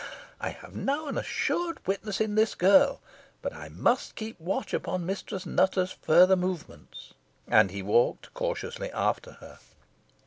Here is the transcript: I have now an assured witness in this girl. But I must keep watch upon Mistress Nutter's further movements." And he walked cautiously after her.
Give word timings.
I 0.39 0.49
have 0.49 0.73
now 0.75 1.05
an 1.05 1.15
assured 1.15 1.77
witness 1.85 2.19
in 2.19 2.33
this 2.33 2.55
girl. 2.55 3.01
But 3.43 3.53
I 3.53 3.69
must 3.69 4.15
keep 4.15 4.39
watch 4.39 4.73
upon 4.73 5.05
Mistress 5.05 5.45
Nutter's 5.45 5.91
further 5.91 6.35
movements." 6.35 7.13
And 7.47 7.69
he 7.69 7.83
walked 7.83 8.33
cautiously 8.33 8.91
after 8.93 9.33
her. 9.33 9.59